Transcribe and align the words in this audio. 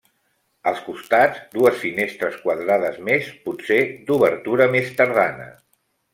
Als 0.69 0.79
costats, 0.85 1.41
dues 1.57 1.77
finestres 1.81 2.39
quadrades 2.47 2.99
més, 3.11 3.29
potser 3.45 3.79
d'obertura 4.09 4.69
més 4.79 4.91
tardana. 5.03 5.49